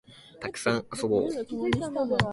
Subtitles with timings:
[0.39, 1.29] たくさん遊ぼう